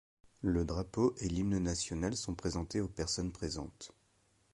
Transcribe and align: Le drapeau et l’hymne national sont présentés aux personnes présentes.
Le 0.41 0.65
drapeau 0.65 1.13
et 1.21 1.27
l’hymne 1.29 1.59
national 1.59 2.15
sont 2.15 2.33
présentés 2.33 2.81
aux 2.81 2.87
personnes 2.87 3.31
présentes. 3.31 3.91